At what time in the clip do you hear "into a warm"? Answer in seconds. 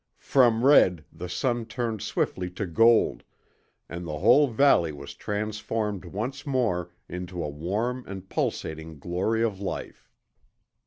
7.07-8.03